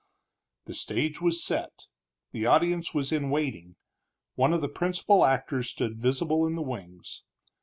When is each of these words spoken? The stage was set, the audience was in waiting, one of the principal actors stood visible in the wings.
The 0.65 0.73
stage 0.73 1.21
was 1.21 1.43
set, 1.43 1.85
the 2.31 2.47
audience 2.47 2.91
was 2.91 3.11
in 3.11 3.29
waiting, 3.29 3.75
one 4.33 4.51
of 4.51 4.61
the 4.61 4.67
principal 4.67 5.23
actors 5.23 5.69
stood 5.69 6.01
visible 6.01 6.47
in 6.47 6.55
the 6.55 6.63
wings. 6.63 7.23